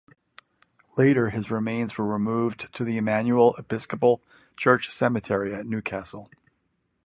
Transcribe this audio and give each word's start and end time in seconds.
Later 0.97 1.29
his 1.29 1.51
remains 1.51 1.95
were 1.95 2.07
removed 2.07 2.73
to 2.73 2.83
the 2.83 2.97
Immanuel 2.97 3.53
Episcopal 3.59 4.19
Church 4.57 4.89
Cemetery 4.91 5.53
at 5.53 5.67
New 5.67 5.83
Castle. 5.83 6.27